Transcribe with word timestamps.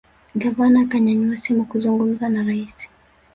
gavana 0.41 0.77
akanyanyua 0.85 1.37
simu 1.41 1.63
kuzungumza 1.69 2.25
na 2.33 2.41
raisi 2.47 2.85